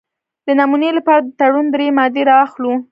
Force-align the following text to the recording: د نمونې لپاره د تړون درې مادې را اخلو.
د 0.47 0.49
نمونې 0.59 0.89
لپاره 0.97 1.21
د 1.23 1.27
تړون 1.39 1.65
درې 1.75 1.87
مادې 1.97 2.23
را 2.29 2.35
اخلو. 2.45 2.71